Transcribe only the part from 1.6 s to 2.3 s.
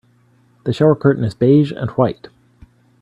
and white.